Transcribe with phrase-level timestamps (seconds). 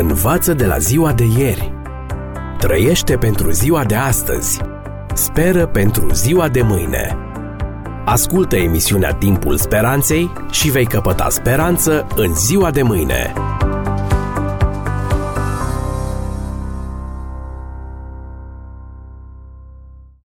[0.00, 1.72] Învață de la ziua de ieri.
[2.58, 4.60] Trăiește pentru ziua de astăzi.
[5.14, 7.16] Speră pentru ziua de mâine.
[8.04, 13.32] Ascultă emisiunea Timpul Speranței și vei căpăta speranță în ziua de mâine.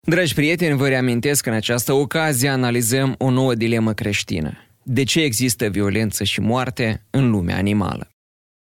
[0.01, 4.53] Dragi prieteni, vă reamintesc că în această ocazie analizăm o nouă dilemă creștină.
[4.83, 8.09] De ce există violență și moarte în lumea animală?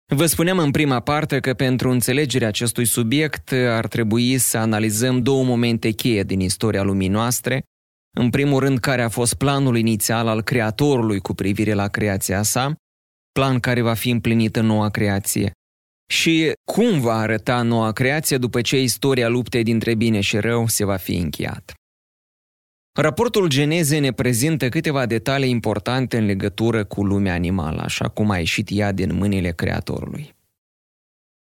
[0.05, 5.43] Vă spuneam în prima parte că pentru înțelegerea acestui subiect ar trebui să analizăm două
[5.43, 7.63] momente cheie din istoria lumii noastre.
[8.17, 12.75] În primul rând, care a fost planul inițial al Creatorului cu privire la creația sa,
[13.31, 15.51] plan care va fi împlinit în noua creație.
[16.11, 20.85] Și cum va arăta noua creație după ce istoria luptei dintre bine și rău se
[20.85, 21.73] va fi încheiat.
[22.95, 28.37] Raportul Geneze ne prezintă câteva detalii importante în legătură cu lumea animală, așa cum a
[28.37, 30.35] ieșit ea din mâinile Creatorului.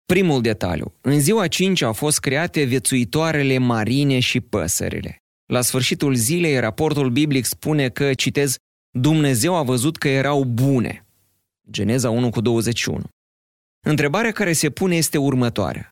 [0.05, 0.93] Primul detaliu.
[1.01, 5.17] În ziua 5 au fost create viețuitoarele marine și păsările.
[5.45, 8.55] La sfârșitul zilei, raportul biblic spune că, citez,
[8.99, 11.05] Dumnezeu a văzut că erau bune.
[11.71, 13.03] Geneza 1 cu 21.
[13.85, 15.89] Întrebarea care se pune este următoarea.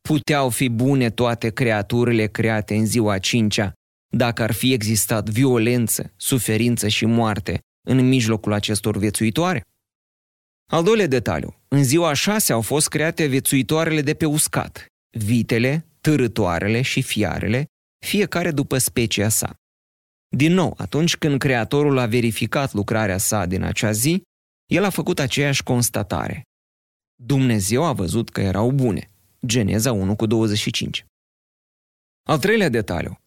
[0.00, 3.72] Puteau fi bune toate creaturile create în ziua cincea
[4.16, 9.62] dacă ar fi existat violență, suferință și moarte în mijlocul acestor viețuitoare?
[10.72, 11.54] Al doilea detaliu.
[11.68, 17.66] În ziua șase au fost create viețuitoarele de pe uscat, vitele, târătoarele și fiarele,
[18.04, 19.54] fiecare după specia sa.
[20.28, 24.22] Din nou, atunci când Creatorul a verificat lucrarea sa din acea zi,
[24.66, 26.42] el a făcut aceeași constatare.
[27.22, 29.10] Dumnezeu a văzut că erau bune.
[29.46, 31.04] Geneza 1 cu 25.
[32.28, 33.20] Al treilea detaliu.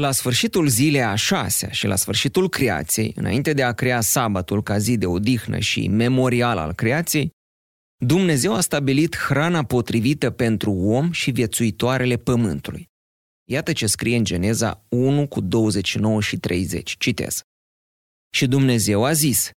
[0.00, 4.78] La sfârșitul zilei a șasea și la sfârșitul creației, înainte de a crea sabatul ca
[4.78, 7.30] zi de odihnă și memorial al creației,
[8.04, 12.88] Dumnezeu a stabilit hrana potrivită pentru om și viețuitoarele pământului.
[13.50, 16.94] Iată ce scrie în Geneza 1 cu 29 și 30.
[16.98, 17.40] Citez.
[18.30, 19.50] Și Dumnezeu a zis,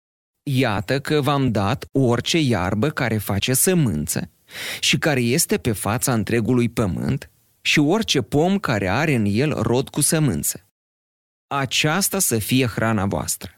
[0.50, 4.30] Iată că v-am dat orice iarbă care face sămânță
[4.80, 7.28] și care este pe fața întregului pământ
[7.66, 10.68] și orice pom care are în el rod cu sămânță.
[11.46, 13.54] Aceasta să fie hrana voastră.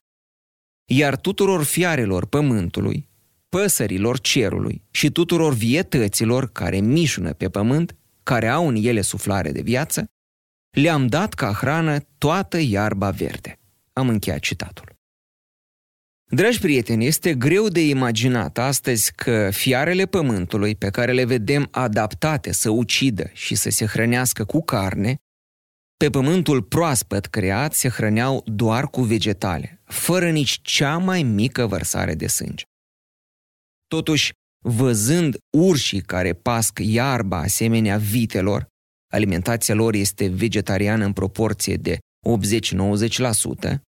[0.91, 3.09] Iar tuturor fiarelor pământului,
[3.49, 9.61] păsărilor cerului și tuturor vietăților care mișună pe pământ, care au în ele suflare de
[9.61, 10.05] viață,
[10.71, 13.59] le-am dat ca hrană toată iarba verde.
[13.93, 14.86] Am încheiat citatul.
[16.31, 22.53] Dragi prieteni, este greu de imaginat astăzi că fiarele pământului, pe care le vedem adaptate
[22.53, 25.16] să ucidă și să se hrănească cu carne,
[25.97, 32.14] pe pământul proaspăt creat se hrăneau doar cu vegetale, fără nici cea mai mică vărsare
[32.14, 32.64] de sânge.
[33.87, 34.32] Totuși,
[34.64, 38.66] văzând urșii care pasc iarba asemenea vitelor,
[39.12, 41.98] alimentația lor este vegetariană în proporție de
[43.69, 43.86] 80-90%,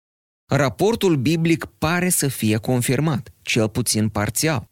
[0.55, 4.69] raportul biblic pare să fie confirmat, cel puțin parțial.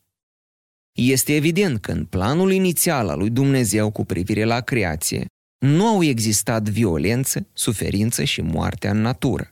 [0.92, 5.26] Este evident că în planul inițial al lui Dumnezeu cu privire la creație
[5.66, 9.50] nu au existat violență, suferință și moartea în natură.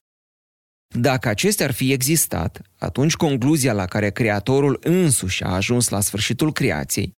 [0.95, 6.51] Dacă acestea ar fi existat, atunci concluzia la care Creatorul însuși a ajuns la sfârșitul
[6.51, 7.11] creației,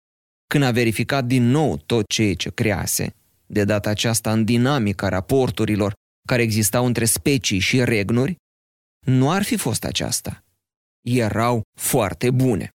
[0.48, 3.16] când a verificat din nou tot ceea ce crease,
[3.46, 5.94] de data aceasta în dinamica raporturilor
[6.28, 8.36] care existau între specii și regnuri,
[9.10, 10.44] nu ar fi fost aceasta.
[11.02, 12.70] Erau foarte bune.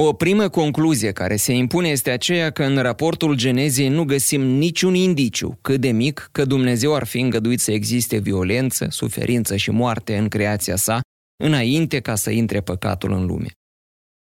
[0.00, 4.94] O primă concluzie care se impune este aceea că în raportul Geneziei nu găsim niciun
[4.94, 10.16] indiciu, cât de mic, că Dumnezeu ar fi îngăduit să existe violență, suferință și moarte
[10.16, 11.00] în creația sa,
[11.44, 13.48] înainte ca să intre păcatul în lume.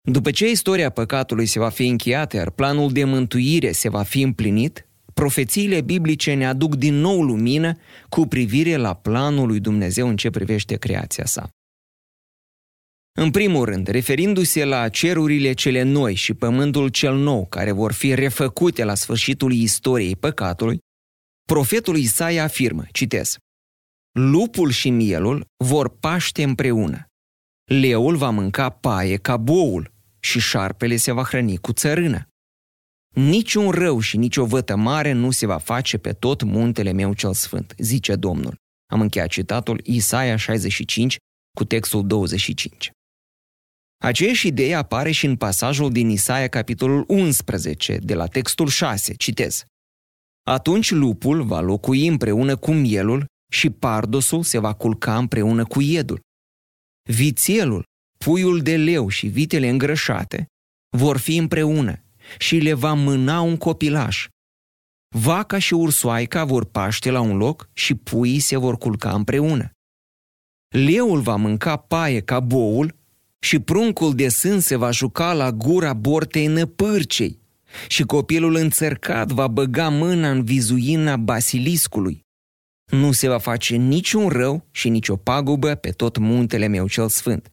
[0.09, 4.20] După ce istoria păcatului se va fi încheiată, iar planul de mântuire se va fi
[4.20, 7.76] împlinit, profețiile biblice ne aduc din nou lumină
[8.08, 11.48] cu privire la planul lui Dumnezeu în ce privește creația sa.
[13.19, 18.14] În primul rând, referindu-se la cerurile cele noi și pământul cel nou care vor fi
[18.14, 20.78] refăcute la sfârșitul istoriei păcatului,
[21.46, 23.37] profetul Isaia afirmă, citez,
[24.19, 27.06] Lupul și mielul vor paște împreună.
[27.64, 32.28] Leul va mânca paie ca boul și șarpele se va hrăni cu țărână.
[33.14, 34.46] Niciun rău și nicio
[34.76, 38.56] mare nu se va face pe tot muntele meu cel sfânt, zice Domnul.
[38.93, 41.16] Am încheiat citatul Isaia 65
[41.56, 42.90] cu textul 25.
[44.02, 49.64] Aceeași idee apare și în pasajul din Isaia capitolul 11, de la textul 6, citez.
[50.46, 56.20] Atunci lupul va locui împreună cu mielul și pardosul se va culca împreună cu iedul.
[57.11, 57.84] Vițelul,
[58.19, 60.46] puiul de leu și vitele îngrășate
[60.96, 62.03] vor fi împreună
[62.38, 64.29] și le va mâna un copilaș.
[65.17, 69.71] Vaca și ursoaica vor paște la un loc și puii se vor culca împreună.
[70.69, 72.94] Leul va mânca paie ca boul
[73.38, 77.41] și pruncul de sân se va juca la gura bortei năpârcei
[77.88, 82.23] și copilul înțărcat va băga mâna în vizuina basiliscului.
[82.93, 87.49] Nu se va face niciun rău și nicio pagubă pe tot muntele meu cel sfânt,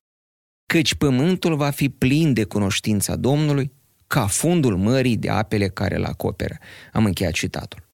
[0.65, 3.71] căci pământul va fi plin de cunoștința Domnului
[4.11, 6.57] ca fundul mării de apele care îl acoperă.
[6.93, 7.89] Am încheiat citatul.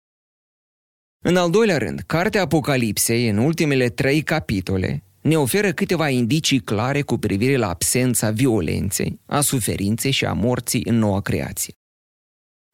[1.25, 7.02] În al doilea rând, cartea Apocalipsei, în ultimele trei capitole, ne oferă câteva indicii clare
[7.02, 11.74] cu privire la absența violenței, a suferinței și a morții în noua creație.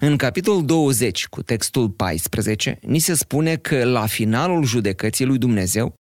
[0.04, 5.94] În capitolul 20, cu textul 14, ni se spune că la finalul judecății lui Dumnezeu,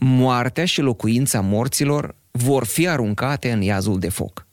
[0.00, 4.50] moartea și locuința morților vor fi aruncate în iazul de foc.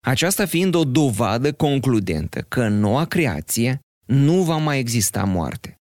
[0.00, 5.74] Aceasta fiind o dovadă concludentă că în noua creație nu va mai exista moarte.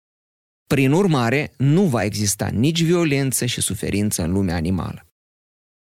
[0.66, 5.06] Prin urmare, nu va exista nici violență și suferință în lumea animală.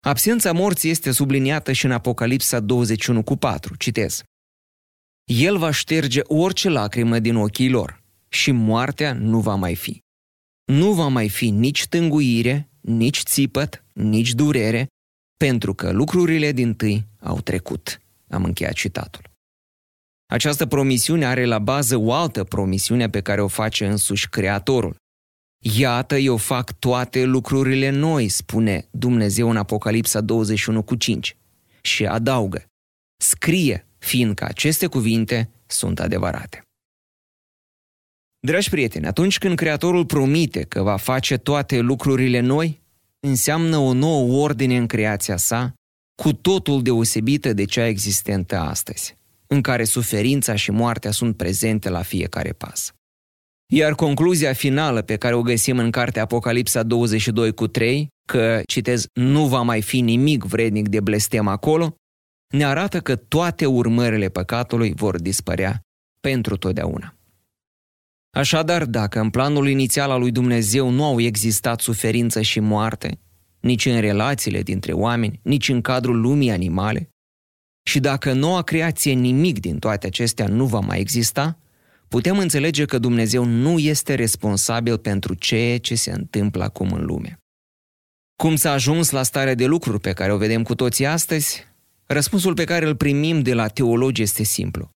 [0.06, 3.76] Absența morții este subliniată și în Apocalipsa 21 cu 4.
[3.76, 4.22] Citez.
[5.24, 10.00] El va șterge orice lacrimă din ochii lor și moartea nu va mai fi.
[10.64, 14.86] Nu va mai fi nici tânguire, nici țipăt, nici durere,
[15.36, 18.03] pentru că lucrurile din tâi au trecut.
[18.34, 19.30] Am încheiat citatul.
[20.26, 24.96] Această promisiune are la bază o altă promisiune pe care o face însuși Creatorul.
[25.78, 31.36] Iată, eu fac toate lucrurile noi, spune Dumnezeu în Apocalipsa 21 cu 5.
[31.82, 32.64] Și adaugă,
[33.22, 36.62] scrie, fiindcă aceste cuvinte sunt adevărate.
[38.40, 42.82] Dragi prieteni, atunci când Creatorul promite că va face toate lucrurile noi,
[43.20, 45.74] înseamnă o nouă ordine în creația sa,
[46.14, 49.16] cu totul deosebită de cea existentă astăzi,
[49.46, 52.92] în care suferința și moartea sunt prezente la fiecare pas.
[53.72, 59.06] Iar concluzia finală pe care o găsim în cartea Apocalipsa 22 cu 3, că, citez,
[59.12, 61.94] nu va mai fi nimic vrednic de blestem acolo,
[62.52, 65.80] ne arată că toate urmările păcatului vor dispărea
[66.20, 67.16] pentru totdeauna.
[68.30, 73.20] Așadar, dacă în planul inițial al lui Dumnezeu nu au existat suferință și moarte,
[73.64, 77.08] nici în relațiile dintre oameni, nici în cadrul lumii animale,
[77.86, 81.58] și dacă noua creație nimic din toate acestea nu va mai exista,
[82.08, 87.38] putem înțelege că Dumnezeu nu este responsabil pentru ceea ce se întâmplă acum în lume.
[88.42, 91.66] Cum s-a ajuns la starea de lucruri pe care o vedem cu toții astăzi?
[92.06, 94.90] Răspunsul pe care îl primim de la teologi este simplu.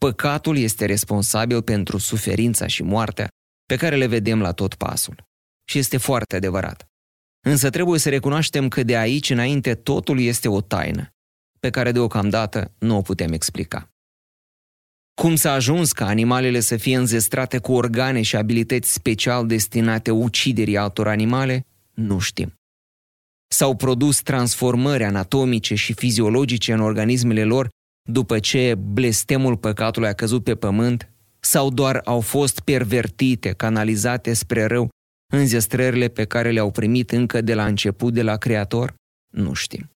[0.00, 3.28] Păcatul este responsabil pentru suferința și moartea
[3.66, 5.22] pe care le vedem la tot pasul.
[5.64, 6.93] Și este foarte adevărat.
[7.46, 11.08] Însă trebuie să recunoaștem că de aici înainte totul este o taină,
[11.60, 13.88] pe care deocamdată nu o putem explica.
[15.14, 20.76] Cum s-a ajuns ca animalele să fie înzestrate cu organe și abilități special destinate uciderii
[20.76, 22.54] altor animale, nu știm.
[23.46, 27.68] S-au produs transformări anatomice și fiziologice în organismele lor
[28.10, 31.08] după ce blestemul păcatului a căzut pe pământ
[31.40, 34.88] sau doar au fost pervertite, canalizate spre rău
[35.34, 38.94] înzestrările pe care le-au primit încă de la început de la Creator?
[39.32, 39.88] Nu știm.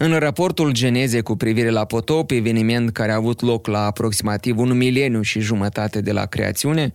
[0.00, 4.76] În raportul Geneze cu privire la potop, eveniment care a avut loc la aproximativ un
[4.76, 6.92] mileniu și jumătate de la creațiune,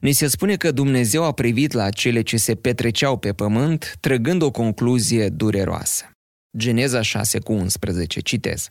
[0.00, 4.42] ni se spune că Dumnezeu a privit la cele ce se petreceau pe pământ, trăgând
[4.42, 6.10] o concluzie dureroasă.
[6.56, 8.68] Geneza 6 cu 11, citez.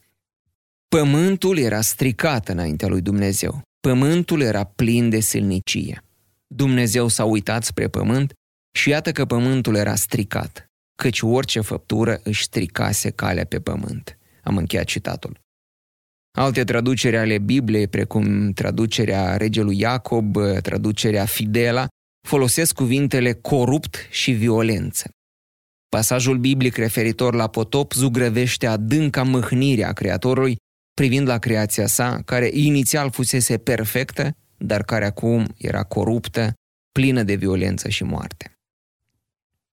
[0.88, 3.62] Pământul era stricat înaintea lui Dumnezeu.
[3.80, 6.04] Pământul era plin de silnicie.
[6.56, 8.34] Dumnezeu s-a uitat spre pământ
[8.76, 10.66] și iată că pământul era stricat,
[11.02, 14.18] căci orice făptură își stricase calea pe pământ.
[14.44, 15.40] Am încheiat citatul.
[16.38, 21.88] Alte traduceri ale Bibliei, precum traducerea regelui Iacob, traducerea Fidela,
[22.28, 25.10] folosesc cuvintele corupt și violență.
[25.90, 30.56] Pasajul biblic referitor la potop zugrăvește adânca mâhnire a Creatorului
[30.94, 36.54] privind la creația sa, care inițial fusese perfectă, dar care acum era coruptă,
[36.92, 38.54] plină de violență și moarte.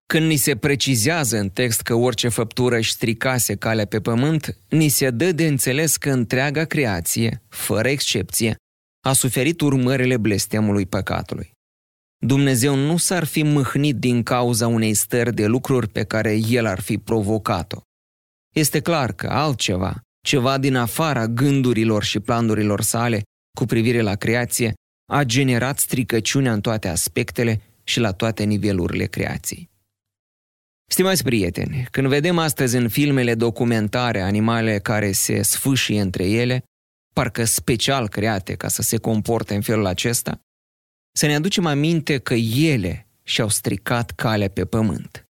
[0.06, 4.88] Când ni se precizează în text că orice făptură își stricase calea pe pământ, ni
[4.88, 8.56] se dă de înțeles că întreaga creație, fără excepție,
[9.06, 11.50] a suferit urmările blestemului păcatului.
[12.18, 16.80] Dumnezeu nu s-ar fi mâhnit din cauza unei stări de lucruri pe care El ar
[16.80, 17.80] fi provocat-o.
[18.54, 23.22] Este clar că altceva, ceva din afara gândurilor și planurilor sale
[23.56, 24.74] cu privire la creație,
[25.12, 29.70] a generat stricăciunea în toate aspectele și la toate nivelurile creației.
[30.90, 36.62] Stimați prieteni, când vedem astăzi în filmele documentare animale care se sfâșie între ele,
[37.14, 40.40] parcă special create ca să se comporte în felul acesta,
[41.18, 45.24] să ne aducem aminte că ele și-au stricat calea pe pământ.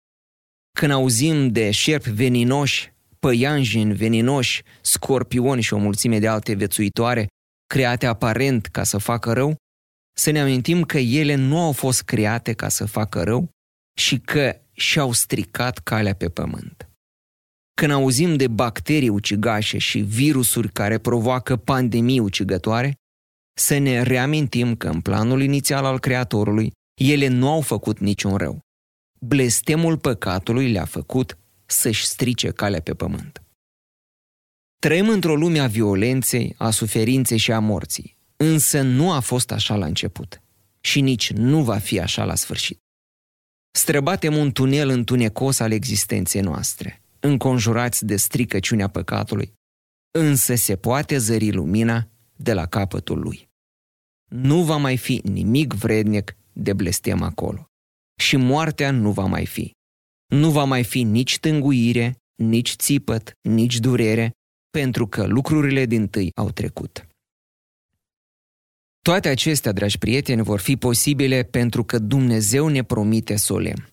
[0.79, 7.27] Când auzim de șerpi veninoși, păianjeni veninoși, scorpioni și o mulțime de alte vețuitoare,
[7.67, 9.57] create aparent ca să facă rău,
[10.17, 13.51] să ne amintim că ele nu au fost create ca să facă rău
[13.99, 16.89] și că și-au stricat calea pe pământ.
[17.75, 22.95] Când auzim de bacterii ucigașe și virusuri care provoacă pandemii ucigătoare,
[23.59, 28.61] să ne reamintim că în planul inițial al Creatorului ele nu au făcut niciun rău.
[29.21, 33.43] Blestemul păcatului le-a făcut să-și strice calea pe pământ.
[34.79, 39.77] Trăim într-o lume a violenței, a suferinței și a morții, însă nu a fost așa
[39.77, 40.41] la început
[40.81, 42.81] și nici nu va fi așa la sfârșit.
[43.71, 49.53] Străbatem un tunel întunecos al existenței noastre, înconjurați de stricăciunea păcatului,
[50.19, 53.49] însă se poate zări lumina de la capătul lui.
[54.31, 57.67] Nu va mai fi nimic vrednic de blestem acolo.
[58.21, 59.71] Și moartea nu va mai fi.
[60.27, 64.31] Nu va mai fi nici tânguire, nici țipăt, nici durere,
[64.77, 67.07] pentru că lucrurile din tâi au trecut.
[69.03, 73.89] Toate acestea, dragi prieteni, vor fi posibile pentru că Dumnezeu ne promite solemn.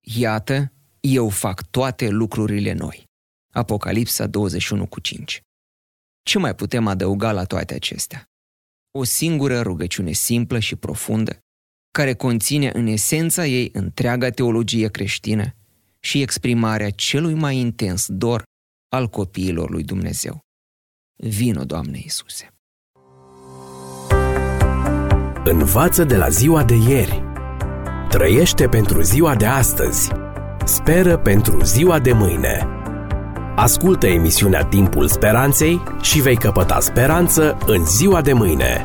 [0.00, 3.04] Iată, eu fac toate lucrurile noi.
[3.52, 5.40] Apocalipsa 21 cu 5.
[6.22, 8.24] Ce mai putem adăuga la toate acestea?
[8.98, 11.38] O singură rugăciune simplă și profundă,
[11.90, 15.54] care conține în esența ei întreaga teologie creștină
[16.00, 18.46] și exprimarea celui mai intens dor
[18.88, 20.40] al copiilor lui Dumnezeu.
[21.16, 22.48] Vino, Doamne Iisuse!
[25.44, 27.22] Învață de la ziua de ieri.
[28.08, 30.10] Trăiește pentru ziua de astăzi.
[30.64, 32.66] Speră pentru ziua de mâine.
[33.56, 38.84] Ascultă emisiunea Timpul Speranței și vei căpăta speranță în ziua de mâine.